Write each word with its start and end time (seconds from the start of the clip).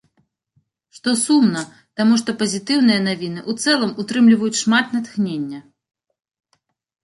Што 0.99 1.09
сумна, 1.25 1.61
таму 2.01 2.17
што 2.23 2.29
пазітыўныя 2.41 2.99
навіны 3.09 3.39
ў 3.49 3.77
цэлым 3.77 3.91
утрымліваюць 4.05 4.57
шмат 4.65 4.85
натхнення. 4.99 5.59